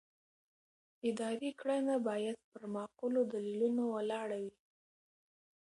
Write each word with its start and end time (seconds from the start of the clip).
اداري 1.09 1.51
کړنه 1.59 1.95
باید 2.07 2.37
پر 2.51 2.63
معقولو 2.75 3.19
دلیلونو 3.33 3.83
ولاړه 3.95 4.37
وي. 4.43 4.53